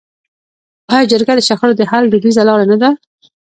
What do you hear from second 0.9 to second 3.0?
آیا جرګه د شخړو د حل دودیزه لاره نه ده؟